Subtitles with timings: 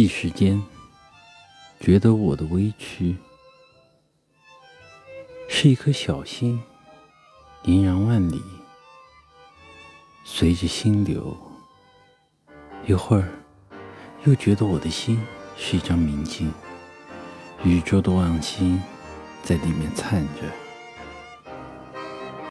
[0.00, 0.58] 一时间
[1.78, 3.14] 觉得我的委屈
[5.46, 6.58] 是一颗小星
[7.64, 8.42] 萦然万里
[10.24, 11.36] 随着心流
[12.86, 13.28] 一会儿
[14.24, 15.20] 又觉得我的心
[15.58, 16.50] 是一张明镜
[17.62, 18.82] 宇宙的望星
[19.42, 20.69] 在里面灿着。